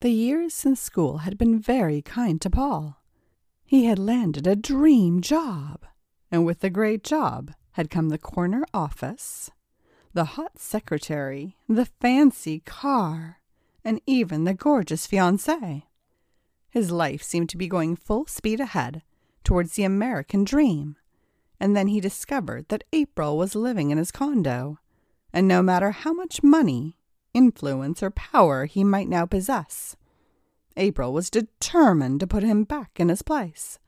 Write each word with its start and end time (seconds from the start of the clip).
The 0.00 0.10
years 0.10 0.54
since 0.54 0.80
school 0.80 1.18
had 1.18 1.36
been 1.36 1.58
very 1.58 2.02
kind 2.02 2.40
to 2.42 2.50
Paul. 2.50 3.02
He 3.64 3.86
had 3.86 3.98
landed 3.98 4.46
a 4.46 4.54
dream 4.54 5.20
job, 5.20 5.84
and 6.30 6.46
with 6.46 6.60
the 6.60 6.70
great 6.70 7.02
job 7.02 7.52
had 7.72 7.90
come 7.90 8.08
the 8.08 8.16
corner 8.16 8.64
office, 8.72 9.50
the 10.12 10.24
hot 10.24 10.60
secretary, 10.60 11.56
the 11.68 11.84
fancy 11.84 12.60
car, 12.60 13.40
and 13.84 14.00
even 14.06 14.44
the 14.44 14.54
gorgeous 14.54 15.04
fiancée. 15.04 15.82
His 16.70 16.92
life 16.92 17.22
seemed 17.24 17.48
to 17.48 17.56
be 17.56 17.66
going 17.66 17.96
full 17.96 18.26
speed 18.26 18.60
ahead 18.60 19.02
towards 19.42 19.72
the 19.72 19.82
American 19.82 20.44
dream, 20.44 20.94
and 21.58 21.76
then 21.76 21.88
he 21.88 22.00
discovered 22.00 22.68
that 22.68 22.84
April 22.92 23.36
was 23.36 23.56
living 23.56 23.90
in 23.90 23.98
his 23.98 24.12
condo, 24.12 24.78
and 25.32 25.48
no 25.48 25.60
matter 25.60 25.90
how 25.90 26.12
much 26.12 26.40
money 26.40 26.97
influence, 27.34 28.02
or 28.02 28.10
power 28.10 28.66
he 28.66 28.84
might 28.84 29.08
now 29.08 29.26
possess. 29.26 29.96
April 30.76 31.12
was 31.12 31.30
determined 31.30 32.20
to 32.20 32.26
put 32.26 32.42
him 32.42 32.64
back 32.64 33.00
in 33.00 33.08
his 33.08 33.22
place. 33.22 33.78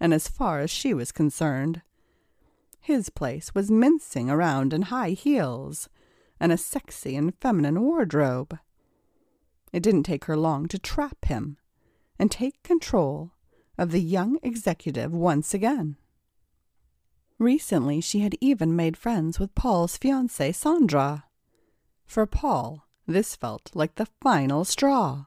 And 0.00 0.14
as 0.14 0.28
far 0.28 0.60
as 0.60 0.70
she 0.70 0.94
was 0.94 1.12
concerned, 1.12 1.82
his 2.80 3.10
place 3.10 3.54
was 3.54 3.70
mincing 3.70 4.30
around 4.30 4.72
in 4.72 4.82
high 4.82 5.10
heels 5.10 5.88
and 6.40 6.52
a 6.52 6.56
sexy 6.56 7.16
and 7.16 7.34
feminine 7.40 7.82
wardrobe. 7.82 8.58
It 9.72 9.82
didn't 9.82 10.04
take 10.04 10.24
her 10.24 10.36
long 10.36 10.68
to 10.68 10.78
trap 10.78 11.26
him 11.26 11.58
and 12.18 12.30
take 12.30 12.62
control 12.62 13.32
of 13.76 13.90
the 13.90 14.00
young 14.00 14.38
executive 14.42 15.12
once 15.12 15.52
again. 15.52 15.96
Recently, 17.38 18.00
she 18.00 18.20
had 18.20 18.34
even 18.40 18.74
made 18.74 18.96
friends 18.96 19.38
with 19.38 19.54
Paul's 19.54 19.96
fiancée, 19.98 20.54
Sandra. 20.54 21.24
For 22.08 22.24
Paul, 22.24 22.86
this 23.06 23.36
felt 23.36 23.70
like 23.74 23.96
the 23.96 24.08
final 24.22 24.64
straw. 24.64 25.26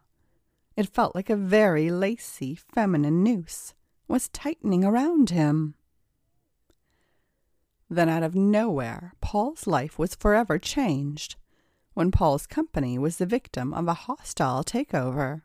It 0.75 0.89
felt 0.89 1.13
like 1.13 1.29
a 1.29 1.35
very 1.35 1.91
lacy, 1.91 2.55
feminine 2.55 3.23
noose 3.23 3.75
was 4.07 4.29
tightening 4.29 4.83
around 4.83 5.29
him. 5.29 5.75
Then, 7.87 8.09
out 8.09 8.23
of 8.23 8.33
nowhere, 8.33 9.13
Paul's 9.21 9.67
life 9.67 9.99
was 9.99 10.15
forever 10.15 10.57
changed 10.57 11.35
when 11.93 12.09
Paul's 12.09 12.47
company 12.47 12.97
was 12.97 13.17
the 13.17 13.27
victim 13.27 13.75
of 13.75 13.87
a 13.87 13.93
hostile 13.93 14.63
takeover. 14.63 15.43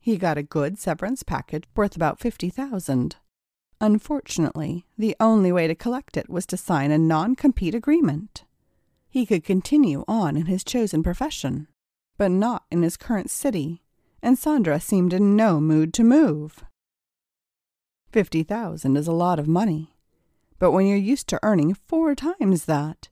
He 0.00 0.16
got 0.16 0.38
a 0.38 0.42
good 0.42 0.78
severance 0.78 1.24
package 1.24 1.64
worth 1.76 1.94
about 1.94 2.20
fifty 2.20 2.48
thousand. 2.48 3.16
Unfortunately, 3.82 4.86
the 4.96 5.14
only 5.20 5.52
way 5.52 5.66
to 5.66 5.74
collect 5.74 6.16
it 6.16 6.30
was 6.30 6.46
to 6.46 6.56
sign 6.56 6.90
a 6.90 6.96
non 6.96 7.36
compete 7.36 7.74
agreement. 7.74 8.45
He 9.16 9.24
could 9.24 9.44
continue 9.44 10.04
on 10.06 10.36
in 10.36 10.44
his 10.44 10.62
chosen 10.62 11.02
profession, 11.02 11.68
but 12.18 12.30
not 12.30 12.64
in 12.70 12.82
his 12.82 12.98
current 12.98 13.30
city, 13.30 13.82
and 14.20 14.38
Sandra 14.38 14.78
seemed 14.78 15.14
in 15.14 15.34
no 15.34 15.58
mood 15.58 15.94
to 15.94 16.04
move. 16.04 16.62
Fifty 18.12 18.42
thousand 18.42 18.94
is 18.98 19.06
a 19.06 19.12
lot 19.12 19.38
of 19.38 19.48
money, 19.48 19.96
but 20.58 20.70
when 20.70 20.84
you're 20.86 20.98
used 20.98 21.28
to 21.28 21.40
earning 21.42 21.72
four 21.72 22.14
times 22.14 22.66
that, 22.66 23.08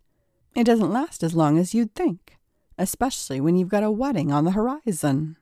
it 0.55 0.65
doesn't 0.65 0.93
last 0.93 1.23
as 1.23 1.35
long 1.35 1.57
as 1.57 1.73
you'd 1.73 1.95
think, 1.95 2.37
especially 2.77 3.41
when 3.41 3.57
you've 3.57 3.71
got 3.71 3.83
a 3.83 3.91
wedding 3.91 4.31
on 4.31 4.45
the 4.45 4.51
horizon. 4.51 5.39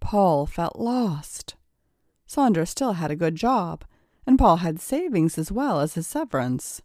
Paul 0.00 0.44
felt 0.44 0.78
lost. 0.78 1.54
Sandra 2.26 2.66
still 2.66 2.92
had 2.92 3.10
a 3.10 3.16
good 3.16 3.36
job, 3.36 3.86
and 4.26 4.38
Paul 4.38 4.56
had 4.56 4.80
savings 4.80 5.38
as 5.38 5.50
well 5.50 5.80
as 5.80 5.94
his 5.94 6.06
severance. 6.06 6.82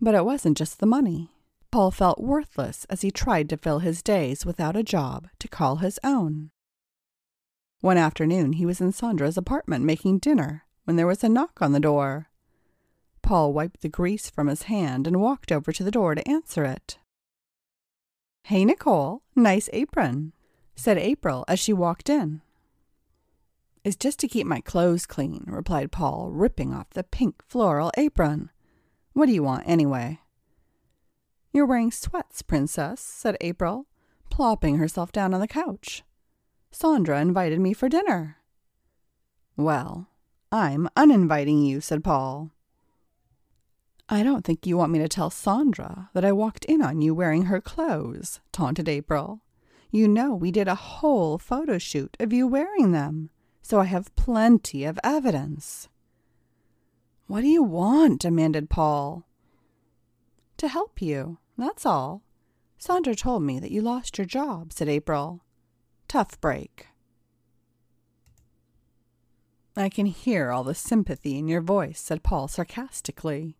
But 0.00 0.16
it 0.16 0.24
wasn't 0.24 0.58
just 0.58 0.80
the 0.80 0.86
money. 0.86 1.31
Paul 1.72 1.90
felt 1.90 2.20
worthless 2.20 2.84
as 2.90 3.00
he 3.00 3.10
tried 3.10 3.48
to 3.48 3.56
fill 3.56 3.78
his 3.78 4.02
days 4.02 4.44
without 4.44 4.76
a 4.76 4.82
job 4.82 5.28
to 5.38 5.48
call 5.48 5.76
his 5.76 5.98
own. 6.04 6.50
One 7.80 7.96
afternoon 7.96 8.52
he 8.52 8.66
was 8.66 8.80
in 8.80 8.92
Sandra's 8.92 9.38
apartment 9.38 9.82
making 9.82 10.18
dinner 10.18 10.66
when 10.84 10.96
there 10.96 11.06
was 11.06 11.24
a 11.24 11.30
knock 11.30 11.62
on 11.62 11.72
the 11.72 11.80
door. 11.80 12.28
Paul 13.22 13.54
wiped 13.54 13.80
the 13.80 13.88
grease 13.88 14.28
from 14.28 14.48
his 14.48 14.64
hand 14.64 15.06
and 15.06 15.20
walked 15.20 15.50
over 15.50 15.72
to 15.72 15.82
the 15.82 15.90
door 15.90 16.14
to 16.14 16.28
answer 16.28 16.62
it. 16.64 16.98
Hey, 18.44 18.66
Nicole, 18.66 19.22
nice 19.34 19.70
apron, 19.72 20.34
said 20.76 20.98
April 20.98 21.44
as 21.48 21.58
she 21.58 21.72
walked 21.72 22.10
in. 22.10 22.42
It's 23.82 23.96
just 23.96 24.18
to 24.20 24.28
keep 24.28 24.46
my 24.46 24.60
clothes 24.60 25.06
clean, 25.06 25.44
replied 25.46 25.90
Paul, 25.90 26.30
ripping 26.32 26.74
off 26.74 26.90
the 26.90 27.02
pink 27.02 27.42
floral 27.48 27.90
apron. 27.96 28.50
What 29.14 29.26
do 29.26 29.32
you 29.32 29.42
want, 29.42 29.64
anyway? 29.66 30.20
You're 31.52 31.66
wearing 31.66 31.90
sweats, 31.90 32.40
Princess, 32.40 33.00
said 33.00 33.36
April, 33.42 33.86
plopping 34.30 34.78
herself 34.78 35.12
down 35.12 35.34
on 35.34 35.40
the 35.40 35.46
couch. 35.46 36.02
Sandra 36.70 37.20
invited 37.20 37.60
me 37.60 37.74
for 37.74 37.90
dinner. 37.90 38.38
Well, 39.56 40.08
I'm 40.50 40.88
uninviting 40.96 41.62
you, 41.62 41.82
said 41.82 42.02
Paul. 42.02 42.50
I 44.08 44.22
don't 44.22 44.44
think 44.44 44.66
you 44.66 44.76
want 44.78 44.92
me 44.92 44.98
to 44.98 45.08
tell 45.08 45.28
Sandra 45.28 46.08
that 46.14 46.24
I 46.24 46.32
walked 46.32 46.64
in 46.64 46.80
on 46.80 47.02
you 47.02 47.14
wearing 47.14 47.44
her 47.44 47.60
clothes, 47.60 48.40
taunted 48.50 48.88
April. 48.88 49.42
You 49.90 50.08
know 50.08 50.34
we 50.34 50.50
did 50.50 50.68
a 50.68 50.74
whole 50.74 51.36
photo 51.36 51.76
shoot 51.76 52.16
of 52.18 52.32
you 52.32 52.46
wearing 52.46 52.92
them, 52.92 53.28
so 53.60 53.78
I 53.78 53.84
have 53.84 54.14
plenty 54.16 54.84
of 54.84 54.98
evidence. 55.04 55.88
What 57.26 57.42
do 57.42 57.46
you 57.48 57.62
want? 57.62 58.22
demanded 58.22 58.70
Paul. 58.70 59.26
To 60.56 60.68
help 60.68 61.02
you. 61.02 61.38
That's 61.56 61.86
all. 61.86 62.22
Sandra 62.78 63.14
told 63.14 63.42
me 63.42 63.60
that 63.60 63.70
you 63.70 63.80
lost 63.82 64.18
your 64.18 64.24
job, 64.24 64.72
said 64.72 64.88
April. 64.88 65.44
Tough 66.08 66.40
break. 66.40 66.88
I 69.76 69.88
can 69.88 70.06
hear 70.06 70.50
all 70.50 70.64
the 70.64 70.74
sympathy 70.74 71.38
in 71.38 71.48
your 71.48 71.60
voice, 71.60 72.00
said 72.00 72.22
Paul 72.22 72.48
sarcastically. 72.48 73.56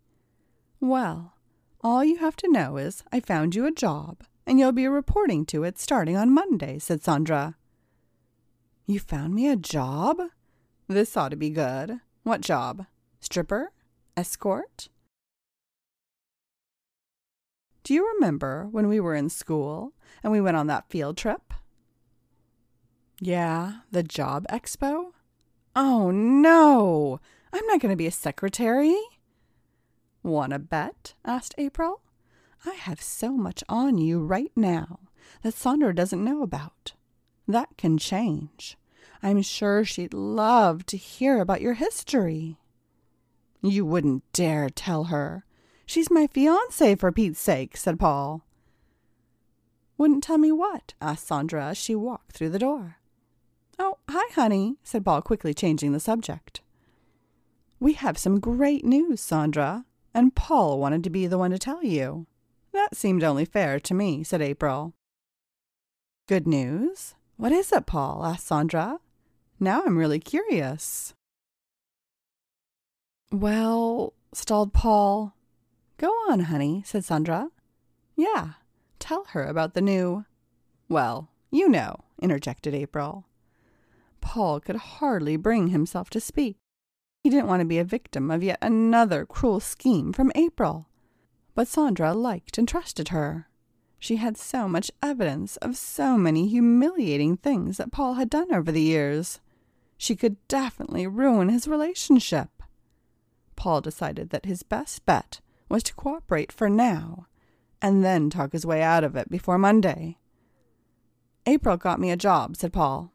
Well, 0.81 1.35
all 1.81 2.05
you 2.05 2.17
have 2.19 2.37
to 2.37 2.51
know 2.51 2.77
is 2.77 3.03
I 3.11 3.21
found 3.21 3.55
you 3.55 3.65
a 3.67 3.73
job, 3.73 4.25
and 4.47 4.59
you'll 4.59 4.73
be 4.73 4.87
reporting 4.87 5.47
to 5.47 5.65
it 5.65 5.79
starting 5.79 6.17
on 6.17 6.35
Monday, 6.35 6.79
said 6.79 7.03
Sandra. 7.03 7.57
You 8.87 8.99
found 9.01 9.35
me 9.35 9.49
a 9.49 9.57
job? 9.57 10.19
This 10.89 11.17
ought 11.17 11.31
to 11.31 11.37
be 11.37 11.51
good. 11.51 12.01
What 12.25 12.41
job? 12.41 12.87
Stripper? 13.21 13.73
Escort? 14.17 14.89
Do 17.85 17.95
you 17.95 18.09
remember 18.15 18.69
when 18.71 18.89
we 18.89 19.01
were 19.01 19.15
in 19.15 19.29
school 19.29 19.93
and 20.23 20.33
we 20.33 20.41
went 20.41 20.57
on 20.57 20.69
that 20.69 20.89
field 20.89 21.17
trip? 21.17 21.53
Yeah, 23.21 23.81
the 23.91 24.03
job 24.03 24.47
expo? 24.49 25.13
Oh 25.75 26.11
no! 26.11 27.21
I'm 27.53 27.67
not 27.67 27.81
going 27.81 27.93
to 27.93 27.97
be 27.97 28.07
a 28.07 28.13
secretary. 28.13 28.97
Want 30.23 30.53
to 30.53 30.59
bet? 30.59 31.15
asked 31.25 31.55
April. 31.59 32.03
I 32.65 32.75
have 32.75 33.03
so 33.03 33.33
much 33.33 33.65
on 33.69 33.99
you 33.99 34.21
right 34.21 34.53
now 34.55 35.01
that 35.43 35.55
Sandra 35.55 35.95
doesn't 35.95 36.23
know 36.25 36.43
about. 36.43 36.93
That 37.49 37.77
can 37.77 37.99
change. 37.99 38.77
I'm 39.23 39.43
sure 39.43 39.85
she'd 39.85 40.15
love 40.15 40.87
to 40.87 40.97
hear 40.97 41.41
about 41.41 41.61
your 41.61 41.75
history. 41.75 42.59
You 43.61 43.85
wouldn't 43.85 44.31
dare 44.33 44.69
tell 44.71 45.05
her. 45.05 45.45
She's 45.93 46.11
my 46.11 46.27
fiancée, 46.27 46.99
for 46.99 47.13
Pete's 47.13 47.39
sake, 47.39 47.77
said 47.77 47.99
Paul. 47.99 48.47
Wouldn't 49.99 50.25
tell 50.25 50.39
me 50.39 50.51
what? 50.51 50.95
asked 51.03 51.27
Sandra 51.27 51.67
as 51.67 51.77
she 51.77 51.95
walked 51.95 52.33
through 52.33 52.49
the 52.49 52.59
door. 52.59 52.97
Oh, 53.79 53.99
hi, 54.09 54.33
honey, 54.33 54.79
said 54.83 55.05
Paul, 55.05 55.21
quickly 55.21 55.53
changing 55.53 55.93
the 55.93 56.01
subject. 56.01 56.63
We 57.79 57.93
have 57.93 58.17
some 58.17 58.41
great 58.41 58.87
news, 58.87 59.21
Sandra, 59.21 59.85
and 60.15 60.35
Paul 60.35 60.79
wanted 60.79 61.05
to 61.05 61.11
be 61.11 61.27
the 61.27 61.37
one 61.37 61.51
to 61.51 61.59
tell 61.59 61.85
you. 61.85 62.27
That 62.73 62.97
seemed 62.97 63.23
only 63.23 63.45
fair 63.45 63.79
to 63.81 63.93
me, 63.93 64.25
said 64.25 64.41
April. 64.41 64.95
Good 66.27 66.47
news? 66.47 67.17
What 67.37 67.53
is 67.53 67.71
it, 67.71 67.85
Paul? 67.85 68.25
asked 68.25 68.47
Sandra. 68.47 68.99
Now 69.61 69.83
I'm 69.85 69.99
really 69.99 70.21
curious. 70.21 71.13
Well, 73.31 74.15
stalled 74.33 74.73
Paul, 74.73 75.35
Go 76.03 76.11
on, 76.29 76.41
honey, 76.41 76.83
said 76.85 77.05
Sandra. 77.05 77.51
Yeah, 78.17 78.55
tell 78.99 79.27
her 79.27 79.45
about 79.45 79.75
the 79.75 79.81
new. 79.81 80.25
Well, 80.89 81.31
you 81.53 81.69
know, 81.69 81.95
interjected 82.21 82.75
April. 82.75 83.27
Paul 84.21 84.59
could 84.59 84.75
hardly 84.75 85.37
bring 85.37 85.69
himself 85.69 86.11
to 86.11 86.21
speak. 86.21 86.57
He 87.23 87.31
didn't 87.31 87.47
want 87.47 87.61
to 87.61 87.67
be 87.67 87.79
a 87.79 87.85
victim 87.85 88.33
of 88.33 88.43
yet 88.43 88.59
another 88.61 89.25
cruel 89.25 89.61
scheme 89.61 90.13
from 90.13 90.33
April. 90.35 90.89
But 91.55 91.69
Sandra 91.69 92.13
liked 92.13 92.59
and 92.59 92.67
trusted 92.67 93.11
her. 93.11 93.47
She 94.01 94.17
had 94.17 94.37
so 94.37 94.67
much 94.67 94.91
evidence 95.05 95.57
of 95.59 95.77
so 95.77 96.19
many 96.19 96.49
humiliating 96.49 97.37
things 97.37 97.77
that 97.77 97.93
Paul 97.93 98.15
had 98.15 98.29
done 98.29 98.53
over 98.53 98.73
the 98.73 98.81
years. 98.81 99.39
She 99.99 100.17
could 100.17 100.37
definitely 100.49 101.07
ruin 101.07 101.49
his 101.49 101.69
relationship. 101.69 102.49
Paul 103.55 103.81
decided 103.81 104.31
that 104.31 104.47
his 104.47 104.65
best 104.65 105.07
bet 105.07 105.41
was 105.73 105.83
to 105.83 105.95
cooperate 105.95 106.53
for 106.53 106.69
now, 106.69 107.27
and 107.81 108.05
then 108.05 108.29
talk 108.29 108.53
his 108.53 108.67
way 108.67 108.83
out 108.83 109.03
of 109.03 109.17
it 109.17 109.31
before 109.31 109.57
Monday. 109.57 110.19
April 111.47 111.79
got 111.79 111.99
me 111.99 112.11
a 112.11 112.17
job, 112.17 112.59
said 112.59 112.75
Paul. 112.75 113.11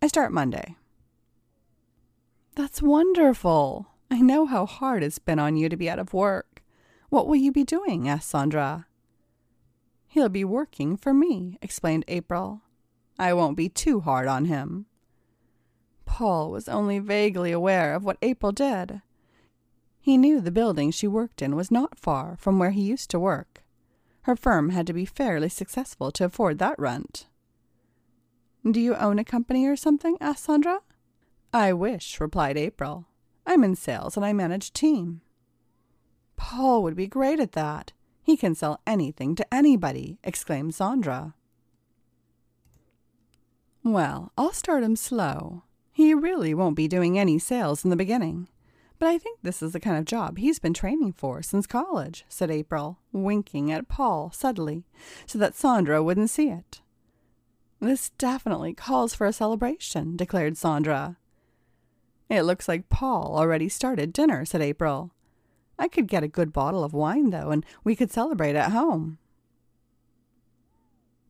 I 0.00 0.06
start 0.06 0.32
Monday. 0.32 0.76
That's 2.56 2.80
wonderful. 2.80 3.88
I 4.10 4.22
know 4.22 4.46
how 4.46 4.64
hard 4.64 5.02
it's 5.02 5.18
been 5.18 5.38
on 5.38 5.56
you 5.56 5.68
to 5.68 5.76
be 5.76 5.90
out 5.90 5.98
of 5.98 6.14
work. 6.14 6.62
What 7.10 7.26
will 7.26 7.36
you 7.36 7.52
be 7.52 7.64
doing? 7.64 8.08
asked 8.08 8.30
Sandra. 8.30 8.86
He'll 10.08 10.30
be 10.30 10.44
working 10.44 10.96
for 10.96 11.12
me, 11.12 11.58
explained 11.60 12.06
April. 12.08 12.62
I 13.18 13.34
won't 13.34 13.58
be 13.58 13.68
too 13.68 14.00
hard 14.00 14.26
on 14.26 14.46
him. 14.46 14.86
Paul 16.06 16.50
was 16.50 16.66
only 16.66 16.98
vaguely 16.98 17.52
aware 17.52 17.94
of 17.94 18.04
what 18.04 18.16
April 18.22 18.52
did. 18.52 19.02
He 20.00 20.16
knew 20.16 20.40
the 20.40 20.50
building 20.50 20.90
she 20.90 21.06
worked 21.06 21.42
in 21.42 21.54
was 21.54 21.70
not 21.70 21.98
far 21.98 22.36
from 22.36 22.58
where 22.58 22.70
he 22.70 22.82
used 22.82 23.10
to 23.10 23.20
work. 23.20 23.62
Her 24.22 24.36
firm 24.36 24.70
had 24.70 24.86
to 24.86 24.92
be 24.92 25.04
fairly 25.04 25.48
successful 25.48 26.10
to 26.12 26.24
afford 26.24 26.58
that 26.58 26.78
rent. 26.78 27.26
Do 28.68 28.80
you 28.80 28.94
own 28.94 29.18
a 29.18 29.24
company 29.24 29.66
or 29.66 29.76
something? 29.76 30.16
asked 30.20 30.44
Sandra. 30.44 30.80
I 31.52 31.72
wish, 31.72 32.20
replied 32.20 32.56
April. 32.56 33.06
I'm 33.46 33.64
in 33.64 33.74
sales 33.74 34.16
and 34.16 34.24
I 34.24 34.32
manage 34.32 34.68
a 34.68 34.72
team. 34.72 35.22
Paul 36.36 36.82
would 36.82 36.96
be 36.96 37.06
great 37.06 37.40
at 37.40 37.52
that. 37.52 37.92
He 38.22 38.36
can 38.36 38.54
sell 38.54 38.80
anything 38.86 39.34
to 39.34 39.54
anybody, 39.54 40.18
exclaimed 40.22 40.74
Sandra. 40.74 41.34
Well, 43.82 44.32
I'll 44.36 44.52
start 44.52 44.82
him 44.82 44.94
slow. 44.94 45.64
He 45.92 46.14
really 46.14 46.54
won't 46.54 46.76
be 46.76 46.86
doing 46.86 47.18
any 47.18 47.38
sales 47.38 47.82
in 47.82 47.90
the 47.90 47.96
beginning. 47.96 48.48
But 49.00 49.08
I 49.08 49.16
think 49.16 49.38
this 49.40 49.62
is 49.62 49.72
the 49.72 49.80
kind 49.80 49.96
of 49.96 50.04
job 50.04 50.36
he's 50.36 50.58
been 50.58 50.74
training 50.74 51.14
for 51.14 51.42
since 51.42 51.66
college, 51.66 52.26
said 52.28 52.50
April, 52.50 52.98
winking 53.12 53.72
at 53.72 53.88
Paul 53.88 54.30
subtly, 54.30 54.84
so 55.26 55.38
that 55.38 55.56
Sandra 55.56 56.02
wouldn't 56.02 56.28
see 56.28 56.50
it. 56.50 56.82
This 57.80 58.10
definitely 58.10 58.74
calls 58.74 59.14
for 59.14 59.26
a 59.26 59.32
celebration, 59.32 60.18
declared 60.18 60.58
Sandra. 60.58 61.16
It 62.28 62.42
looks 62.42 62.68
like 62.68 62.90
Paul 62.90 63.36
already 63.38 63.70
started 63.70 64.12
dinner, 64.12 64.44
said 64.44 64.60
April. 64.60 65.12
I 65.78 65.88
could 65.88 66.06
get 66.06 66.22
a 66.22 66.28
good 66.28 66.52
bottle 66.52 66.84
of 66.84 66.92
wine, 66.92 67.30
though, 67.30 67.50
and 67.50 67.64
we 67.82 67.96
could 67.96 68.12
celebrate 68.12 68.54
at 68.54 68.70
home. 68.70 69.16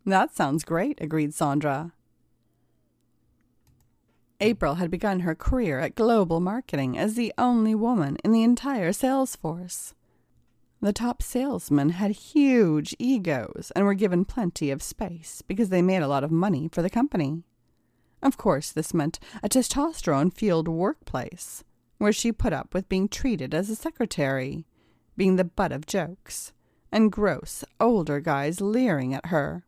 That 0.04 0.34
sounds 0.34 0.64
great, 0.64 1.00
agreed 1.00 1.34
Sandra. 1.34 1.92
April 4.40 4.76
had 4.76 4.90
begun 4.90 5.20
her 5.20 5.34
career 5.34 5.80
at 5.80 5.94
global 5.94 6.40
marketing 6.40 6.96
as 6.96 7.14
the 7.14 7.32
only 7.36 7.74
woman 7.74 8.16
in 8.24 8.32
the 8.32 8.42
entire 8.42 8.92
sales 8.92 9.36
force. 9.36 9.94
The 10.80 10.94
top 10.94 11.22
salesmen 11.22 11.90
had 11.90 12.12
huge 12.12 12.96
egos 12.98 13.70
and 13.76 13.84
were 13.84 13.92
given 13.92 14.24
plenty 14.24 14.70
of 14.70 14.82
space 14.82 15.42
because 15.46 15.68
they 15.68 15.82
made 15.82 16.02
a 16.02 16.08
lot 16.08 16.24
of 16.24 16.30
money 16.30 16.70
for 16.72 16.80
the 16.80 16.88
company. 16.88 17.42
Of 18.22 18.38
course, 18.38 18.72
this 18.72 18.94
meant 18.94 19.18
a 19.42 19.48
testosterone 19.48 20.32
fueled 20.32 20.68
workplace 20.68 21.64
where 21.98 22.12
she 22.12 22.32
put 22.32 22.54
up 22.54 22.72
with 22.72 22.88
being 22.88 23.08
treated 23.08 23.54
as 23.54 23.68
a 23.68 23.76
secretary, 23.76 24.64
being 25.18 25.36
the 25.36 25.44
butt 25.44 25.70
of 25.70 25.84
jokes, 25.84 26.54
and 26.90 27.12
gross 27.12 27.62
older 27.78 28.20
guys 28.20 28.62
leering 28.62 29.12
at 29.12 29.26
her. 29.26 29.66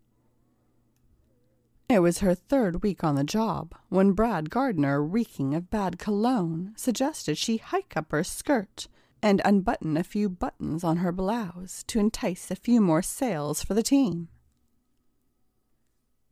It 1.89 2.01
was 2.01 2.21
her 2.21 2.35
third 2.35 2.83
week 2.83 3.05
on 3.05 3.17
the 3.17 3.25
job 3.25 3.75
when 3.89 4.13
Brad 4.13 4.49
Gardner, 4.49 5.03
reeking 5.05 5.55
of 5.55 5.69
bad 5.69 5.99
cologne, 5.99 6.73
suggested 6.77 7.37
she 7.37 7.59
hike 7.59 7.97
up 7.97 8.13
her 8.13 8.25
skirt 8.25 8.89
and 9.23 9.43
unbutton 9.45 9.97
a 9.97 10.03
few 10.03 10.29
buttons 10.29 10.83
on 10.83 10.99
her 10.99 11.13
blouse 11.13 11.85
to 11.89 12.01
entice 12.01 12.51
a 12.51 12.57
few 12.57 12.81
more 12.81 13.03
sales 13.03 13.63
for 13.63 13.75
the 13.75 13.83
team. 13.83 14.29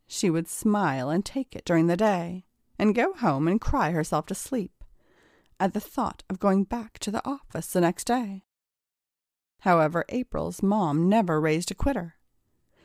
She 0.06 0.30
would 0.30 0.48
smile 0.48 1.10
and 1.10 1.24
take 1.24 1.54
it 1.54 1.64
during 1.64 1.86
the 1.86 1.96
day, 1.96 2.46
and 2.78 2.94
go 2.94 3.12
home 3.12 3.46
and 3.46 3.60
cry 3.60 3.90
herself 3.90 4.26
to 4.26 4.34
sleep 4.34 4.72
at 5.60 5.74
the 5.74 5.80
thought 5.80 6.24
of 6.30 6.40
going 6.40 6.64
back 6.64 6.98
to 7.00 7.10
the 7.10 7.24
office 7.24 7.68
the 7.68 7.82
next 7.82 8.04
day. 8.06 8.44
However, 9.60 10.06
April's 10.08 10.62
mom 10.62 11.08
never 11.08 11.38
raised 11.38 11.70
a 11.70 11.74
quitter. 11.74 12.14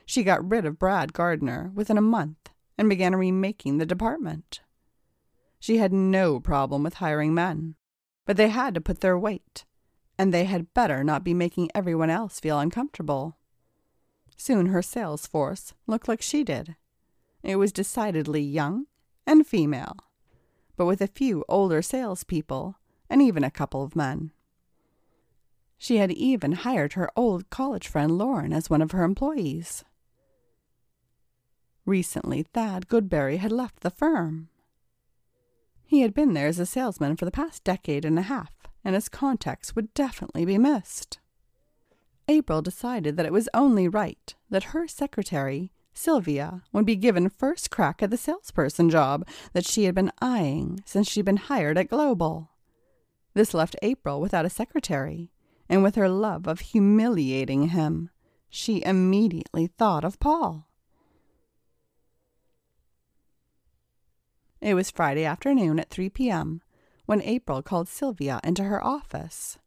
She 0.06 0.24
got 0.24 0.48
rid 0.48 0.66
of 0.66 0.78
Brad 0.78 1.14
Gardner 1.14 1.72
within 1.74 1.98
a 1.98 2.02
month 2.02 2.50
and 2.78 2.90
began 2.90 3.16
remaking 3.16 3.78
the 3.78 3.86
department. 3.86 4.62
She 5.60 5.78
had 5.78 5.94
no 5.94 6.40
problem 6.40 6.84
with 6.84 6.96
hiring 6.96 7.34
men, 7.34 7.76
but 8.26 8.38
they 8.38 8.50
had 8.50 8.74
to 8.76 8.82
put 8.82 9.02
their 9.02 9.18
weight, 9.18 9.66
and 10.18 10.34
they 10.34 10.46
had 10.46 10.74
better 10.74 11.04
not 11.04 11.24
be 11.24 11.34
making 11.34 11.70
everyone 11.74 12.10
else 12.10 12.40
feel 12.40 12.60
uncomfortable. 12.60 13.38
Soon 14.38 14.68
her 14.68 14.82
sales 14.82 15.26
force 15.26 15.74
looked 15.88 16.08
like 16.08 16.22
she 16.22 16.44
did. 16.44 16.76
It 17.44 17.56
was 17.56 17.72
decidedly 17.72 18.42
young 18.42 18.88
and 19.26 19.48
female, 19.48 19.96
but 20.76 20.86
with 20.86 21.02
a 21.02 21.08
few 21.08 21.46
older 21.48 21.82
salespeople 21.82 22.76
and 23.10 23.22
even 23.22 23.44
a 23.44 23.52
couple 23.52 23.84
of 23.84 23.96
men. 23.96 24.32
She 25.78 25.98
had 25.98 26.12
even 26.12 26.54
hired 26.54 26.94
her 26.94 27.10
old 27.16 27.50
college 27.50 27.88
friend 27.88 28.18
Lauren 28.18 28.54
as 28.54 28.70
one 28.70 28.82
of 28.82 28.92
her 28.92 29.04
employees. 29.04 29.84
Recently, 31.86 32.44
Thad 32.44 32.88
Goodberry 32.88 33.38
had 33.38 33.52
left 33.52 33.82
the 33.82 33.92
firm. 33.92 34.50
He 35.84 36.02
had 36.02 36.14
been 36.14 36.34
there 36.34 36.48
as 36.48 36.60
a 36.60 36.66
salesman 36.66 37.16
for 37.16 37.26
the 37.26 37.32
past 37.32 37.64
decade 37.64 38.06
and 38.06 38.18
a 38.18 38.24
half, 38.24 38.54
and 38.84 38.96
his 38.96 39.08
contacts 39.08 39.76
would 39.76 39.94
definitely 39.94 40.46
be 40.46 40.58
missed. 40.58 41.20
April 42.28 42.64
decided 42.64 43.18
that 43.18 43.26
it 43.26 43.34
was 43.34 43.50
only 43.54 43.88
right 43.88 44.34
that 44.50 44.66
her 44.66 44.88
secretary, 44.88 45.72
Sylvia, 45.94 46.64
would 46.74 46.86
be 46.86 46.96
given 46.96 47.30
first 47.30 47.70
crack 47.70 48.02
at 48.02 48.10
the 48.10 48.18
salesperson 48.18 48.90
job 48.90 49.28
that 49.54 49.66
she 49.66 49.84
had 49.84 49.94
been 49.94 50.12
eyeing 50.22 50.82
since 50.86 51.08
she'd 51.08 51.26
been 51.26 51.38
hired 51.38 51.78
at 51.78 51.90
Global. 51.90 52.50
This 53.36 53.54
left 53.54 53.76
April 53.84 54.20
without 54.20 54.46
a 54.46 54.50
secretary, 54.50 55.30
and 55.70 55.84
with 55.84 55.96
her 55.96 56.10
love 56.10 56.48
of 56.48 56.62
humiliating 56.62 57.70
him, 57.70 58.10
she 58.50 58.84
immediately 58.84 59.68
thought 59.68 60.04
of 60.04 60.20
Paul. 60.20 60.65
It 64.66 64.74
was 64.74 64.90
Friday 64.90 65.26
afternoon 65.26 65.80
at 65.80 65.92
3 65.92 66.10
p.m. 66.10 66.64
when 67.06 67.22
April 67.22 67.62
called 67.62 67.88
Sylvia 67.88 68.40
into 68.44 68.64
her 68.64 68.84
office. 68.84 69.60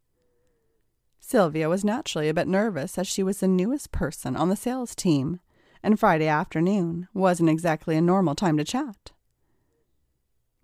Sylvia 1.21 1.69
was 1.69 1.85
naturally 1.85 2.29
a 2.29 2.35
bit 2.35 2.49
nervous 2.49 2.99
as 2.99 3.07
she 3.07 3.23
was 3.23 3.39
the 3.39 3.47
newest 3.47 3.93
person 3.93 4.35
on 4.35 4.49
the 4.49 4.57
sales 4.57 4.97
team, 4.97 5.39
and 5.85 6.01
Friday 6.01 6.27
afternoon 6.27 7.07
wasn't 7.15 7.49
exactly 7.49 7.97
a 7.97 8.01
normal 8.01 8.35
time 8.35 8.57
to 8.57 8.65
chat. 8.65 9.13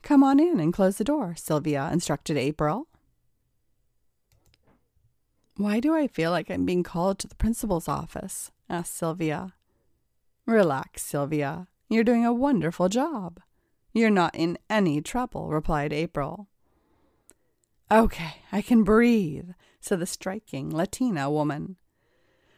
Come 0.02 0.24
on 0.24 0.40
in 0.40 0.58
and 0.58 0.72
close 0.72 0.98
the 0.98 1.04
door, 1.04 1.36
Sylvia 1.36 1.88
instructed 1.92 2.36
April. 2.36 2.88
Why 5.56 5.78
do 5.78 5.94
I 5.94 6.08
feel 6.08 6.32
like 6.32 6.50
I'm 6.50 6.66
being 6.66 6.82
called 6.82 7.20
to 7.20 7.28
the 7.28 7.36
principal's 7.36 7.86
office? 7.86 8.50
asked 8.68 8.96
Sylvia. 8.96 9.54
Relax, 10.44 11.02
Sylvia. 11.02 11.68
You're 11.88 12.02
doing 12.02 12.26
a 12.26 12.34
wonderful 12.34 12.88
job. 12.88 13.38
You're 13.94 14.10
not 14.10 14.34
in 14.34 14.58
any 14.68 15.00
trouble, 15.00 15.48
replied 15.48 15.92
April. 15.92 16.48
Okay, 17.92 18.42
I 18.50 18.60
can 18.60 18.82
breathe, 18.82 19.50
said 19.80 20.00
the 20.00 20.06
striking 20.06 20.68
Latina 20.68 21.30
woman. 21.30 21.76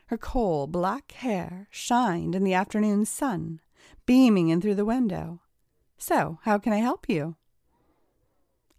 Her 0.06 0.16
coal 0.16 0.66
black 0.66 1.12
hair 1.12 1.68
shined 1.70 2.34
in 2.34 2.42
the 2.42 2.54
afternoon 2.54 3.04
sun, 3.04 3.60
beaming 4.06 4.48
in 4.48 4.62
through 4.62 4.76
the 4.76 4.86
window. 4.86 5.42
So, 5.98 6.38
how 6.44 6.58
can 6.58 6.72
I 6.72 6.78
help 6.78 7.06
you? 7.06 7.36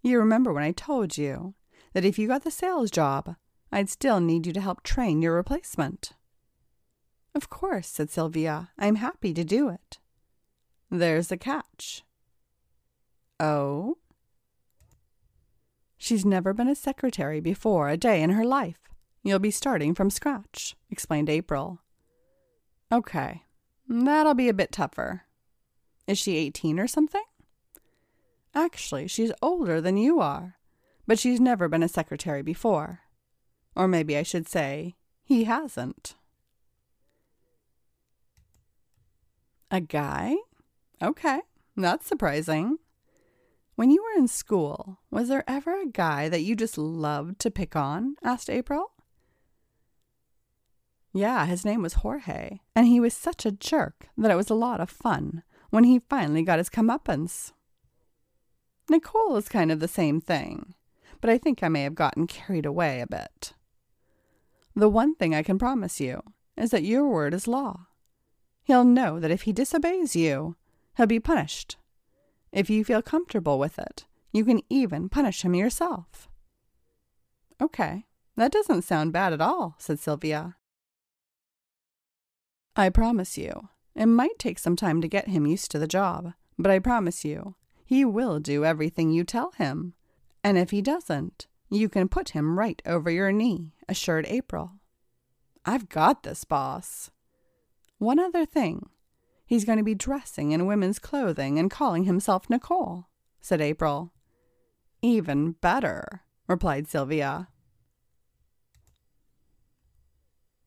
You 0.01 0.17
remember 0.17 0.51
when 0.51 0.63
I 0.63 0.71
told 0.71 1.15
you 1.15 1.53
that 1.93 2.05
if 2.05 2.17
you 2.17 2.27
got 2.27 2.43
the 2.43 2.49
sales 2.49 2.89
job, 2.89 3.35
I'd 3.71 3.89
still 3.89 4.19
need 4.19 4.47
you 4.47 4.53
to 4.53 4.61
help 4.61 4.81
train 4.81 5.21
your 5.21 5.35
replacement. 5.35 6.13
Of 7.35 7.51
course, 7.51 7.87
said 7.87 8.09
Sylvia. 8.09 8.71
I'm 8.79 8.95
happy 8.95 9.31
to 9.33 9.43
do 9.43 9.69
it. 9.69 9.99
There's 10.89 11.31
a 11.31 11.37
catch. 11.37 12.03
Oh? 13.39 13.97
She's 15.97 16.25
never 16.25 16.53
been 16.53 16.67
a 16.67 16.75
secretary 16.75 17.39
before 17.39 17.89
a 17.89 17.97
day 17.97 18.21
in 18.21 18.31
her 18.31 18.45
life. 18.45 18.79
You'll 19.23 19.39
be 19.39 19.51
starting 19.51 19.93
from 19.93 20.09
scratch, 20.09 20.75
explained 20.89 21.29
April. 21.29 21.81
Okay, 22.91 23.43
that'll 23.87 24.33
be 24.33 24.47
a 24.47 24.53
bit 24.53 24.71
tougher. 24.71 25.23
Is 26.07 26.17
she 26.17 26.37
18 26.37 26.79
or 26.79 26.87
something? 26.87 27.23
Actually, 28.55 29.07
she's 29.07 29.33
older 29.41 29.81
than 29.81 29.97
you 29.97 30.19
are, 30.19 30.55
but 31.05 31.19
she's 31.19 31.39
never 31.39 31.67
been 31.67 31.83
a 31.83 31.89
secretary 31.89 32.41
before. 32.41 33.01
Or 33.75 33.87
maybe 33.87 34.15
I 34.15 34.23
should 34.23 34.47
say, 34.47 34.95
he 35.23 35.43
hasn't. 35.43 36.15
A 39.69 39.81
guy? 39.81 40.37
Okay, 41.01 41.41
that's 41.75 42.07
surprising. 42.07 42.77
When 43.77 43.91
you 43.91 44.01
were 44.01 44.19
in 44.19 44.27
school, 44.27 45.01
was 45.11 45.29
there 45.29 45.43
ever 45.47 45.79
a 45.79 45.85
guy 45.85 46.29
that 46.29 46.41
you 46.41 46.55
just 46.55 46.79
loved 46.79 47.37
to 47.41 47.51
pick 47.51 47.75
on? 47.75 48.15
asked 48.23 48.49
April. 48.49 48.93
Yeah, 51.13 51.45
his 51.45 51.63
name 51.63 51.83
was 51.83 51.93
Jorge, 52.01 52.57
and 52.75 52.87
he 52.87 52.99
was 52.99 53.13
such 53.13 53.45
a 53.45 53.51
jerk 53.51 54.07
that 54.17 54.31
it 54.31 54.35
was 54.35 54.49
a 54.49 54.55
lot 54.55 54.81
of 54.81 54.89
fun 54.89 55.43
when 55.69 55.83
he 55.83 56.01
finally 56.09 56.41
got 56.41 56.57
his 56.57 56.71
comeuppance. 56.71 57.51
Nicole 58.89 59.35
is 59.35 59.47
kind 59.47 59.71
of 59.71 59.79
the 59.79 59.87
same 59.87 60.21
thing, 60.21 60.73
but 61.21 61.29
I 61.29 61.37
think 61.37 61.61
I 61.61 61.69
may 61.69 61.83
have 61.83 61.93
gotten 61.93 62.25
carried 62.25 62.65
away 62.65 62.99
a 62.99 63.05
bit. 63.05 63.53
The 64.75 64.89
one 64.89 65.13
thing 65.13 65.35
I 65.35 65.43
can 65.43 65.59
promise 65.59 65.99
you 66.01 66.23
is 66.57 66.71
that 66.71 66.81
your 66.81 67.07
word 67.07 67.35
is 67.35 67.47
law. 67.47 67.85
He'll 68.63 68.83
know 68.83 69.19
that 69.19 69.29
if 69.29 69.43
he 69.43 69.53
disobeys 69.53 70.15
you, 70.15 70.55
he'll 70.97 71.05
be 71.05 71.19
punished. 71.19 71.77
If 72.51 72.69
you 72.69 72.83
feel 72.83 73.01
comfortable 73.01 73.59
with 73.59 73.77
it, 73.77 74.05
you 74.31 74.45
can 74.45 74.61
even 74.69 75.09
punish 75.09 75.43
him 75.43 75.55
yourself. 75.55 76.29
Okay, 77.61 78.05
that 78.35 78.51
doesn't 78.51 78.83
sound 78.83 79.13
bad 79.13 79.33
at 79.33 79.41
all, 79.41 79.75
said 79.79 79.99
Sylvia. 79.99 80.55
I 82.75 82.89
promise 82.89 83.37
you, 83.37 83.69
it 83.95 84.05
might 84.05 84.37
take 84.37 84.59
some 84.59 84.75
time 84.75 85.01
to 85.01 85.07
get 85.07 85.29
him 85.29 85.47
used 85.47 85.71
to 85.71 85.79
the 85.79 85.87
job, 85.87 86.33
but 86.59 86.69
I 86.69 86.77
promise 86.77 87.25
you, 87.25 87.55
he 87.83 88.05
will 88.05 88.39
do 88.39 88.63
everything 88.63 89.11
you 89.11 89.23
tell 89.23 89.51
him. 89.51 89.95
And 90.43 90.57
if 90.57 90.69
he 90.69 90.81
doesn't, 90.81 91.47
you 91.69 91.89
can 91.89 92.07
put 92.07 92.29
him 92.29 92.59
right 92.59 92.81
over 92.85 93.09
your 93.09 93.31
knee, 93.31 93.73
assured 93.89 94.25
April. 94.27 94.73
I've 95.65 95.89
got 95.89 96.23
this, 96.23 96.43
boss. 96.43 97.09
One 97.97 98.19
other 98.19 98.45
thing. 98.45 98.89
He's 99.47 99.63
going 99.63 99.77
to 99.77 99.83
be 99.83 99.95
dressing 99.95 100.51
in 100.51 100.67
women's 100.67 100.99
clothing 100.99 101.57
and 101.57 101.71
calling 101.71 102.03
himself 102.03 102.49
Nicole, 102.49 103.07
said 103.39 103.61
April. 103.61 104.11
Even 105.01 105.53
better, 105.53 106.23
replied 106.47 106.87
Sylvia. 106.87 107.47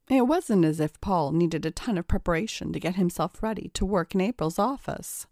It 0.09 0.27
wasn't 0.27 0.65
as 0.65 0.81
if 0.81 1.01
Paul 1.01 1.33
needed 1.33 1.65
a 1.67 1.71
ton 1.71 1.99
of 1.99 2.09
preparation 2.09 2.73
to 2.73 2.81
get 2.81 2.97
himself 2.97 3.43
ready 3.43 3.71
to 3.75 3.85
work 3.85 4.15
in 4.15 4.21
April's 4.23 4.59
office. 4.59 5.27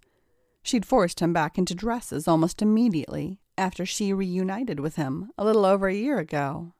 She'd 0.62 0.86
forced 0.86 1.20
him 1.20 1.32
back 1.32 1.56
into 1.56 1.74
dresses 1.74 2.28
almost 2.28 2.60
immediately 2.60 3.40
after 3.56 3.86
she 3.86 4.12
reunited 4.12 4.78
with 4.78 4.96
him 4.96 5.30
a 5.38 5.44
little 5.44 5.64
over 5.64 5.88
a 5.88 5.94
year 5.94 6.18
ago. 6.18 6.74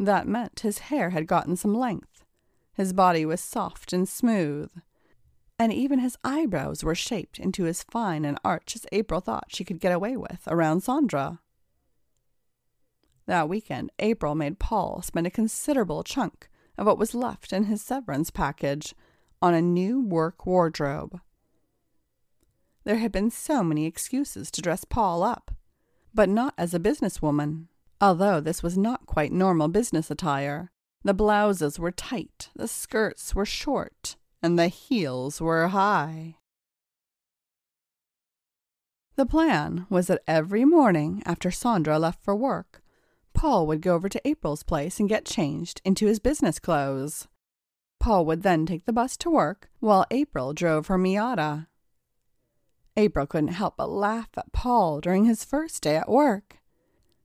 That 0.00 0.26
meant 0.26 0.60
his 0.60 0.90
hair 0.90 1.10
had 1.10 1.28
gotten 1.28 1.56
some 1.56 1.74
length. 1.74 2.24
His 2.74 2.92
body 2.92 3.24
was 3.24 3.40
soft 3.40 3.92
and 3.92 4.08
smooth. 4.08 4.70
And 5.62 5.72
even 5.72 6.00
his 6.00 6.18
eyebrows 6.24 6.82
were 6.82 6.96
shaped 6.96 7.38
into 7.38 7.68
as 7.68 7.84
fine 7.84 8.24
an 8.24 8.36
arch 8.44 8.74
as 8.74 8.84
April 8.90 9.20
thought 9.20 9.54
she 9.54 9.62
could 9.62 9.78
get 9.78 9.92
away 9.92 10.16
with 10.16 10.42
around 10.48 10.82
Sandra. 10.82 11.38
That 13.26 13.48
weekend, 13.48 13.92
April 14.00 14.34
made 14.34 14.58
Paul 14.58 15.02
spend 15.02 15.28
a 15.28 15.30
considerable 15.30 16.02
chunk 16.02 16.50
of 16.76 16.88
what 16.88 16.98
was 16.98 17.14
left 17.14 17.52
in 17.52 17.66
his 17.66 17.80
severance 17.80 18.28
package 18.28 18.92
on 19.40 19.54
a 19.54 19.62
new 19.62 20.00
work 20.00 20.46
wardrobe. 20.46 21.20
There 22.82 22.96
had 22.96 23.12
been 23.12 23.30
so 23.30 23.62
many 23.62 23.86
excuses 23.86 24.50
to 24.50 24.62
dress 24.62 24.84
Paul 24.84 25.22
up, 25.22 25.52
but 26.12 26.28
not 26.28 26.54
as 26.58 26.74
a 26.74 26.80
businesswoman. 26.80 27.66
Although 28.00 28.40
this 28.40 28.64
was 28.64 28.76
not 28.76 29.06
quite 29.06 29.30
normal 29.30 29.68
business 29.68 30.10
attire, 30.10 30.72
the 31.04 31.14
blouses 31.14 31.78
were 31.78 31.92
tight, 31.92 32.50
the 32.56 32.66
skirts 32.66 33.36
were 33.36 33.46
short, 33.46 34.16
and 34.42 34.58
the 34.58 34.68
heels 34.68 35.40
were 35.40 35.68
high. 35.68 36.36
The 39.16 39.26
plan 39.26 39.86
was 39.88 40.06
that 40.06 40.22
every 40.26 40.64
morning 40.64 41.22
after 41.26 41.50
Sandra 41.50 41.98
left 41.98 42.22
for 42.22 42.34
work, 42.34 42.82
Paul 43.34 43.66
would 43.66 43.82
go 43.82 43.94
over 43.94 44.08
to 44.08 44.28
April's 44.28 44.62
place 44.62 44.98
and 44.98 45.08
get 45.08 45.24
changed 45.24 45.80
into 45.84 46.06
his 46.06 46.18
business 46.18 46.58
clothes. 46.58 47.28
Paul 48.00 48.24
would 48.26 48.42
then 48.42 48.66
take 48.66 48.84
the 48.84 48.92
bus 48.92 49.16
to 49.18 49.30
work 49.30 49.68
while 49.80 50.06
April 50.10 50.52
drove 50.52 50.88
her 50.88 50.98
Miata. 50.98 51.66
April 52.96 53.26
couldn't 53.26 53.48
help 53.48 53.76
but 53.76 53.90
laugh 53.90 54.28
at 54.36 54.52
Paul 54.52 55.00
during 55.00 55.24
his 55.24 55.44
first 55.44 55.82
day 55.82 55.96
at 55.96 56.10
work. 56.10 56.58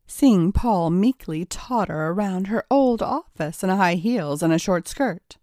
Seeing 0.06 0.52
Paul 0.52 0.90
meekly 0.90 1.46
totter 1.46 2.08
around 2.08 2.48
her 2.48 2.66
old 2.72 3.02
office 3.02 3.64
in 3.64 3.70
high 3.70 3.96
heels 3.96 4.42
and 4.42 4.54
a 4.54 4.60
short 4.60 4.88
skirt, 4.88 5.38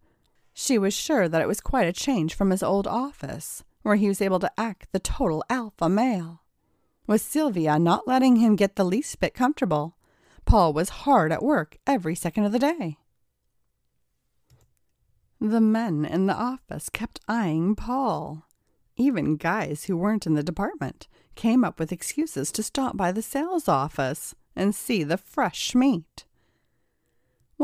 she 0.54 0.78
was 0.78 0.94
sure 0.94 1.28
that 1.28 1.42
it 1.42 1.48
was 1.48 1.60
quite 1.60 1.88
a 1.88 1.92
change 1.92 2.34
from 2.34 2.50
his 2.50 2.62
old 2.62 2.86
office, 2.86 3.64
where 3.82 3.96
he 3.96 4.08
was 4.08 4.22
able 4.22 4.38
to 4.38 4.52
act 4.56 4.86
the 4.92 5.00
total 5.00 5.44
alpha 5.50 5.88
male. 5.88 6.42
With 7.06 7.20
Sylvia 7.20 7.78
not 7.78 8.08
letting 8.08 8.36
him 8.36 8.56
get 8.56 8.76
the 8.76 8.84
least 8.84 9.20
bit 9.20 9.34
comfortable, 9.34 9.96
Paul 10.46 10.72
was 10.72 10.88
hard 11.04 11.32
at 11.32 11.42
work 11.42 11.76
every 11.86 12.14
second 12.14 12.44
of 12.44 12.52
the 12.52 12.58
day. 12.58 12.98
The 15.40 15.60
men 15.60 16.04
in 16.04 16.26
the 16.26 16.34
office 16.34 16.88
kept 16.88 17.20
eyeing 17.28 17.74
Paul. 17.74 18.46
Even 18.96 19.36
guys 19.36 19.84
who 19.84 19.96
weren't 19.96 20.26
in 20.26 20.34
the 20.34 20.42
department 20.42 21.08
came 21.34 21.64
up 21.64 21.78
with 21.78 21.92
excuses 21.92 22.52
to 22.52 22.62
stop 22.62 22.96
by 22.96 23.10
the 23.10 23.22
sales 23.22 23.68
office 23.68 24.34
and 24.54 24.74
see 24.74 25.02
the 25.02 25.18
fresh 25.18 25.74
meat. 25.74 26.23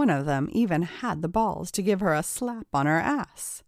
One 0.00 0.08
of 0.08 0.24
them 0.24 0.48
even 0.50 0.80
had 0.80 1.20
the 1.20 1.28
balls 1.28 1.70
to 1.72 1.82
give 1.82 2.00
her 2.00 2.14
a 2.14 2.22
slap 2.22 2.68
on 2.72 2.86
her 2.86 2.98
ass. 2.98 3.62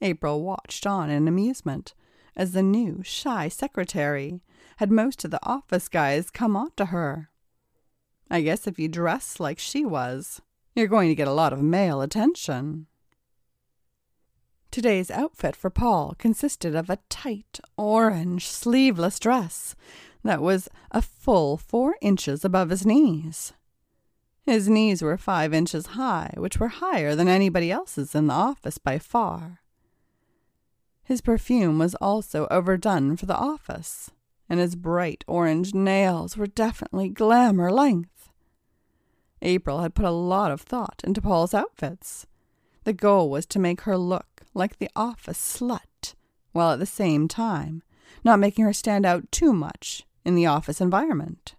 April 0.00 0.42
watched 0.42 0.86
on 0.86 1.10
in 1.10 1.28
amusement 1.28 1.92
as 2.34 2.52
the 2.52 2.62
new, 2.62 3.02
shy 3.02 3.48
secretary 3.48 4.40
had 4.78 4.90
most 4.90 5.22
of 5.22 5.30
the 5.30 5.46
office 5.46 5.88
guys 5.88 6.30
come 6.30 6.56
on 6.56 6.70
to 6.78 6.86
her. 6.86 7.28
I 8.30 8.40
guess 8.40 8.66
if 8.66 8.78
you 8.78 8.88
dress 8.88 9.38
like 9.38 9.58
she 9.58 9.84
was, 9.84 10.40
you're 10.74 10.86
going 10.86 11.10
to 11.10 11.14
get 11.14 11.28
a 11.28 11.34
lot 11.34 11.52
of 11.52 11.60
male 11.60 12.00
attention. 12.00 12.86
Today's 14.70 15.10
outfit 15.10 15.54
for 15.54 15.68
Paul 15.68 16.14
consisted 16.16 16.74
of 16.74 16.88
a 16.88 17.00
tight 17.10 17.60
orange 17.76 18.46
sleeveless 18.46 19.18
dress 19.18 19.76
that 20.24 20.40
was 20.40 20.70
a 20.90 21.02
full 21.02 21.58
four 21.58 21.96
inches 22.00 22.46
above 22.46 22.70
his 22.70 22.86
knees. 22.86 23.52
His 24.46 24.68
knees 24.68 25.02
were 25.02 25.16
five 25.16 25.52
inches 25.52 25.86
high, 25.88 26.32
which 26.36 26.58
were 26.58 26.68
higher 26.68 27.14
than 27.14 27.28
anybody 27.28 27.70
else's 27.70 28.14
in 28.14 28.26
the 28.26 28.34
office 28.34 28.78
by 28.78 28.98
far. 28.98 29.60
His 31.04 31.20
perfume 31.20 31.78
was 31.78 31.94
also 31.96 32.46
overdone 32.50 33.16
for 33.16 33.26
the 33.26 33.36
office, 33.36 34.10
and 34.48 34.60
his 34.60 34.76
bright 34.76 35.24
orange 35.26 35.74
nails 35.74 36.36
were 36.36 36.46
definitely 36.46 37.08
glamour 37.08 37.70
length. 37.70 38.30
April 39.42 39.80
had 39.80 39.94
put 39.94 40.04
a 40.04 40.10
lot 40.10 40.52
of 40.52 40.60
thought 40.60 41.00
into 41.04 41.22
Paul's 41.22 41.54
outfits. 41.54 42.26
The 42.84 42.92
goal 42.92 43.30
was 43.30 43.46
to 43.46 43.58
make 43.58 43.82
her 43.82 43.96
look 43.96 44.42
like 44.54 44.78
the 44.78 44.90
office 44.96 45.38
slut, 45.38 46.14
while 46.52 46.72
at 46.72 46.78
the 46.78 46.86
same 46.86 47.28
time 47.28 47.82
not 48.24 48.38
making 48.38 48.64
her 48.64 48.72
stand 48.72 49.06
out 49.06 49.30
too 49.30 49.52
much 49.52 50.04
in 50.24 50.34
the 50.34 50.46
office 50.46 50.80
environment. 50.80 51.54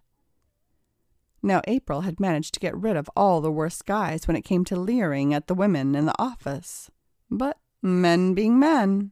Now, 1.42 1.60
April 1.66 2.02
had 2.02 2.20
managed 2.20 2.54
to 2.54 2.60
get 2.60 2.76
rid 2.76 2.96
of 2.96 3.10
all 3.16 3.40
the 3.40 3.50
worst 3.50 3.84
guys 3.84 4.28
when 4.28 4.36
it 4.36 4.44
came 4.44 4.64
to 4.66 4.76
leering 4.76 5.34
at 5.34 5.48
the 5.48 5.54
women 5.54 5.94
in 5.94 6.06
the 6.06 6.14
office. 6.18 6.90
But 7.30 7.58
men 7.82 8.34
being 8.34 8.58
men, 8.58 9.10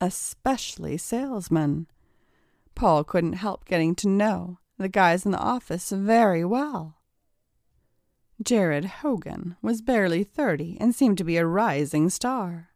especially 0.00 0.96
salesmen, 0.96 1.86
Paul 2.74 3.04
couldn't 3.04 3.34
help 3.34 3.66
getting 3.66 3.94
to 3.96 4.08
know 4.08 4.58
the 4.78 4.88
guys 4.88 5.24
in 5.24 5.32
the 5.32 5.38
office 5.38 5.90
very 5.90 6.44
well. 6.44 6.96
Jared 8.42 8.86
Hogan 8.86 9.56
was 9.60 9.82
barely 9.82 10.24
thirty 10.24 10.78
and 10.80 10.94
seemed 10.94 11.18
to 11.18 11.24
be 11.24 11.36
a 11.36 11.46
rising 11.46 12.08
star. 12.08 12.70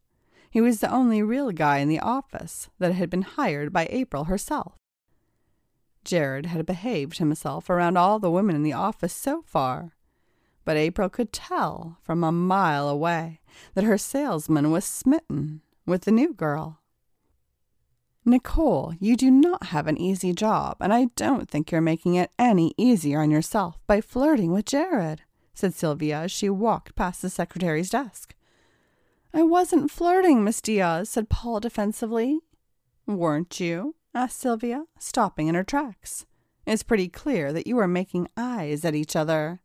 He 0.51 0.61
was 0.61 0.81
the 0.81 0.93
only 0.93 1.23
real 1.23 1.51
guy 1.51 1.79
in 1.79 1.89
the 1.89 1.99
office 1.99 2.69
that 2.79 2.93
had 2.93 3.11
been 3.11 3.23
hired 3.23 3.73
by 3.73 3.89
April 3.91 4.25
herself. 4.25 4.75
Jared 6.05 6.47
had 6.47 6.67
behaved 6.67 7.19
himself 7.19 7.69
around 7.69 7.97
all 7.97 8.19
the 8.19 8.31
women 8.31 8.55
in 8.55 8.63
the 8.63 8.73
office 8.73 9.13
so 9.13 9.43
far, 9.47 9.97
but 10.65 10.77
April 10.77 11.09
could 11.09 11.33
tell 11.33 11.99
from 12.03 12.23
a 12.23 12.33
mile 12.33 12.89
away 12.89 13.41
that 13.75 13.85
her 13.85 13.99
salesman 13.99 14.71
was 14.71 14.85
smitten 14.85 15.63
with 15.87 16.03
the 16.03 16.13
new 16.13 16.33
girl. 16.35 16.81
Nicole, 18.25 18.95
you 19.01 19.17
do 19.17 19.31
not 19.31 19.67
have 19.67 19.87
an 19.87 19.99
easy 19.99 20.33
job, 20.33 20.79
and 20.81 20.93
I 20.93 21.07
don't 21.17 21.49
think 21.49 21.71
you're 21.71 21.81
making 21.81 22.15
it 22.15 22.31
any 22.39 22.73
easier 22.79 23.21
on 23.21 23.31
yourself 23.31 23.79
by 23.87 24.01
flirting 24.01 24.53
with 24.53 24.65
Jared 24.65 25.23
said 25.55 25.73
Sylvia 25.73 26.19
as 26.19 26.33
she 26.33 26.51
walked 26.51 26.97
past 26.97 27.23
the 27.23 27.31
secretary's 27.31 27.91
desk. 27.91 28.35
I 29.33 29.43
wasn't 29.43 29.91
flirting, 29.91 30.45
Miss 30.45 30.61
Diaz, 30.61 31.09
said 31.09 31.29
Paul 31.29 31.61
defensively. 31.61 32.41
Weren't 33.07 33.61
you? 33.61 33.95
Asked 34.15 34.39
Sylvia, 34.39 34.85
stopping 34.99 35.49
in 35.49 35.55
her 35.55 35.65
tracks. 35.65 36.27
It's 36.67 36.83
pretty 36.83 37.09
clear 37.09 37.53
that 37.53 37.67
you 37.67 37.77
were 37.77 37.89
making 37.89 38.29
eyes 38.37 38.85
at 38.85 38.95
each 38.95 39.17
other. 39.17 39.61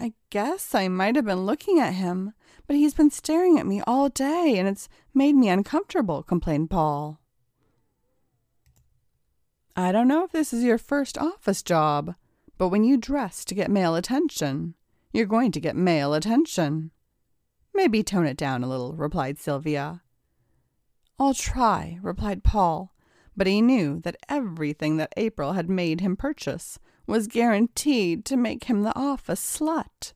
I 0.00 0.14
guess 0.30 0.74
I 0.74 0.88
might 0.88 1.16
have 1.16 1.24
been 1.24 1.44
looking 1.44 1.78
at 1.78 1.94
him, 1.94 2.32
but 2.66 2.76
he's 2.76 2.94
been 2.94 3.10
staring 3.10 3.58
at 3.58 3.66
me 3.66 3.82
all 3.86 4.08
day, 4.08 4.54
and 4.56 4.68
it's 4.68 4.88
made 5.12 5.34
me 5.34 5.48
uncomfortable, 5.48 6.22
complained 6.22 6.70
Paul. 6.70 7.20
I 9.76 9.92
don't 9.92 10.08
know 10.08 10.24
if 10.24 10.32
this 10.32 10.52
is 10.52 10.64
your 10.64 10.78
first 10.78 11.18
office 11.18 11.62
job, 11.62 12.14
but 12.56 12.68
when 12.68 12.84
you 12.84 12.96
dress 12.96 13.44
to 13.44 13.54
get 13.54 13.70
male 13.70 13.94
attention, 13.94 14.74
you're 15.12 15.26
going 15.26 15.52
to 15.52 15.60
get 15.60 15.76
male 15.76 16.14
attention. 16.14 16.90
Maybe 17.74 18.02
tone 18.02 18.26
it 18.26 18.36
down 18.36 18.64
a 18.64 18.68
little, 18.68 18.94
replied 18.94 19.38
Sylvia. 19.38 20.02
I'll 21.18 21.34
try, 21.34 21.98
replied 22.02 22.42
Paul, 22.44 22.92
but 23.38 23.46
he 23.46 23.62
knew 23.62 24.00
that 24.00 24.16
everything 24.28 24.96
that 24.96 25.14
April 25.16 25.52
had 25.52 25.70
made 25.70 26.00
him 26.00 26.16
purchase 26.16 26.76
was 27.06 27.28
guaranteed 27.28 28.24
to 28.24 28.36
make 28.36 28.64
him 28.64 28.82
the 28.82 28.98
office 28.98 29.40
slut. 29.40 30.12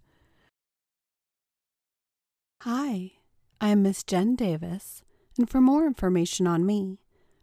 Hi, 2.63 3.13
I 3.61 3.69
am 3.69 3.85
Miss 3.85 4.03
Jenn 4.03 4.35
Davis, 4.35 5.05
and 5.39 5.49
for 5.49 5.61
more 5.61 5.87
information 5.87 6.49
on 6.49 6.67
me, 6.67 6.99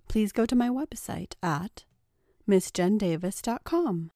please 0.09 0.33
go 0.33 0.45
to 0.45 0.55
my 0.55 0.67
website 0.67 1.35
at 1.41 1.85
missjenndavis.com. 2.47 4.11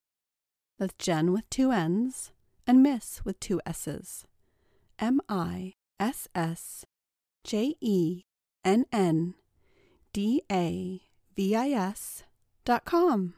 That's 0.79 0.95
Jenn 0.99 1.31
with 1.31 1.49
two 1.49 1.71
N's 1.71 2.31
and 2.67 2.83
Miss 2.83 3.23
with 3.23 3.39
two 3.39 3.61
S's. 3.65 4.25
M 4.99 5.21
I 5.29 5.75
S 5.97 6.27
S 6.35 6.85
J 7.45 7.75
E 7.79 8.23
N 8.65 8.83
N 8.91 9.35
D 10.11 10.41
A 10.51 11.01
V 11.35 11.55
I 11.55 11.73
S 11.73 12.23
dot 12.65 12.83
com. 12.85 13.33